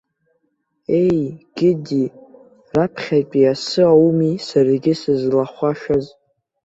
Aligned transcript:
Ееи 1.03 1.25
гьыди, 1.55 2.05
раԥхьатәи 2.75 3.51
асы 3.51 3.81
ауми 3.91 4.33
саргьы 4.47 4.93
сызлахәашаз! 5.01 6.05